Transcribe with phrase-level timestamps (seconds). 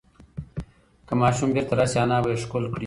[1.07, 2.79] که ماشوم بیرته راشي، انا به یې ښکل کړي.